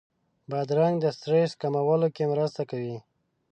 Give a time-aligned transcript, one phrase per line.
[0.49, 2.97] بادرنګ د سټرس کمولو کې مرسته کوي.